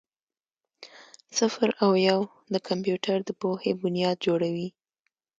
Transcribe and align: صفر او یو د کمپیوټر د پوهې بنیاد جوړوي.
صفر 1.37 1.69
او 1.83 1.91
یو 2.09 2.19
د 2.53 2.55
کمپیوټر 2.67 3.17
د 3.25 3.29
پوهې 3.41 3.71
بنیاد 3.81 4.17
جوړوي. 4.25 4.67